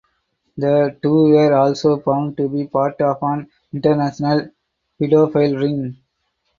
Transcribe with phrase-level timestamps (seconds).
[0.57, 4.49] The two were also found to be part of an international
[4.99, 5.97] pedophile ring.